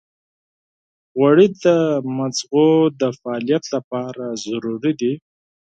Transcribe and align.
غوړې 1.17 1.47
د 1.63 1.65
مغز 2.17 2.39
د 3.01 3.03
فعالیت 3.19 3.63
لپاره 3.75 4.25
ضروري 4.45 4.93
دي. 5.01 5.13